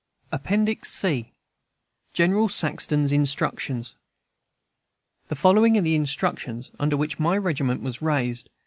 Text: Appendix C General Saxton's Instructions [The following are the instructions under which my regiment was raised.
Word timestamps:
Appendix 0.31 0.91
C 0.91 1.31
General 2.11 2.49
Saxton's 2.49 3.11
Instructions 3.11 3.93
[The 5.27 5.35
following 5.35 5.77
are 5.77 5.81
the 5.81 5.93
instructions 5.93 6.71
under 6.79 6.97
which 6.97 7.19
my 7.19 7.37
regiment 7.37 7.83
was 7.83 8.01
raised. 8.01 8.49